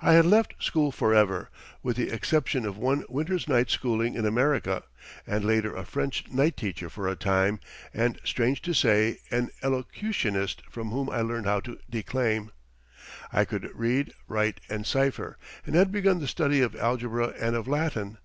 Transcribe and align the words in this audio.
I 0.00 0.14
had 0.14 0.24
left 0.24 0.64
school 0.64 0.90
forever, 0.90 1.50
with 1.82 1.98
the 1.98 2.08
exception 2.08 2.64
of 2.64 2.78
one 2.78 3.04
winter's 3.10 3.46
night 3.46 3.68
schooling 3.68 4.14
in 4.14 4.24
America, 4.24 4.82
and 5.26 5.44
later 5.44 5.76
a 5.76 5.84
French 5.84 6.26
night 6.30 6.56
teacher 6.56 6.88
for 6.88 7.06
a 7.06 7.16
time, 7.16 7.60
and, 7.92 8.18
strange 8.24 8.62
to 8.62 8.72
say, 8.72 9.18
an 9.30 9.50
elocutionist 9.62 10.62
from 10.70 10.88
whom 10.90 11.10
I 11.10 11.20
learned 11.20 11.44
how 11.44 11.60
to 11.60 11.78
declaim. 11.90 12.50
I 13.30 13.44
could 13.44 13.68
read, 13.78 14.14
write, 14.26 14.58
and 14.70 14.86
cipher, 14.86 15.36
and 15.66 15.74
had 15.74 15.92
begun 15.92 16.18
the 16.20 16.28
study 16.28 16.62
of 16.62 16.74
algebra 16.74 17.34
and 17.38 17.54
of 17.56 17.68
Latin. 17.68 18.16